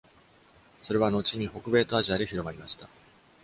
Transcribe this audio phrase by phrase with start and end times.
[0.79, 2.89] それは後に北米とアジアで広まりました。